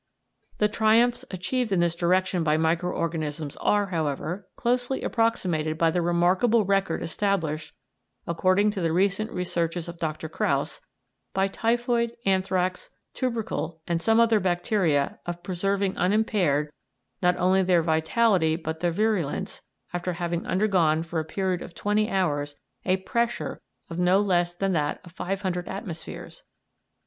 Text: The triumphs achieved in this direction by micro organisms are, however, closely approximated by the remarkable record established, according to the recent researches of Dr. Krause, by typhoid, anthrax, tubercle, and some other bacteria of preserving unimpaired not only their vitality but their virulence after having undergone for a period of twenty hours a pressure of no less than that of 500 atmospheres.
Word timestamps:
The 0.57 0.67
triumphs 0.67 1.25
achieved 1.29 1.71
in 1.71 1.79
this 1.79 1.95
direction 1.95 2.43
by 2.43 2.57
micro 2.57 2.91
organisms 2.91 3.55
are, 3.57 3.89
however, 3.91 4.47
closely 4.55 5.03
approximated 5.03 5.77
by 5.77 5.91
the 5.91 6.01
remarkable 6.01 6.65
record 6.65 7.03
established, 7.03 7.75
according 8.25 8.71
to 8.71 8.81
the 8.81 8.91
recent 8.91 9.31
researches 9.31 9.87
of 9.87 9.99
Dr. 9.99 10.27
Krause, 10.27 10.81
by 11.35 11.47
typhoid, 11.47 12.13
anthrax, 12.25 12.89
tubercle, 13.13 13.79
and 13.85 14.01
some 14.01 14.19
other 14.19 14.39
bacteria 14.39 15.19
of 15.27 15.43
preserving 15.43 15.95
unimpaired 15.99 16.71
not 17.21 17.37
only 17.37 17.61
their 17.61 17.83
vitality 17.83 18.55
but 18.55 18.79
their 18.79 18.89
virulence 18.89 19.61
after 19.93 20.13
having 20.13 20.47
undergone 20.47 21.03
for 21.03 21.19
a 21.19 21.23
period 21.23 21.61
of 21.61 21.75
twenty 21.75 22.09
hours 22.09 22.55
a 22.85 22.97
pressure 22.97 23.61
of 23.87 23.99
no 23.99 24.19
less 24.19 24.55
than 24.55 24.71
that 24.71 24.99
of 25.03 25.11
500 25.11 25.69
atmospheres. 25.69 26.41